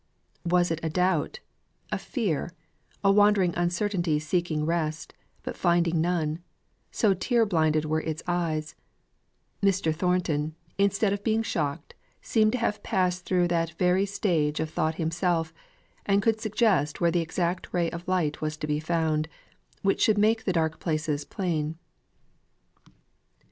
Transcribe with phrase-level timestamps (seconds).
[0.45, 1.41] Was it a doubt
[1.91, 2.53] a fear
[3.03, 6.39] a wandering uncertainty seeking rest, but finding none
[6.89, 8.73] so tear blinded were its eyes
[9.61, 9.93] Mr.
[9.95, 14.95] Thornton, instead of being shocked, seemed to have passed through that very stage of thought
[14.95, 15.53] himself,
[16.03, 19.27] and could suggest where the exact ray of light was to be found,
[19.83, 21.77] which should make the dark places plain.